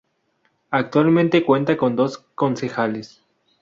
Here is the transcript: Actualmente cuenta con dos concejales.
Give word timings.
Actualmente 0.71 1.45
cuenta 1.45 1.77
con 1.77 1.95
dos 1.95 2.25
concejales. 2.33 3.21